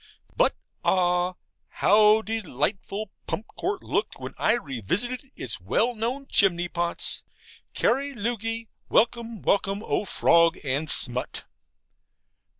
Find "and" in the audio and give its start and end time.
10.63-10.89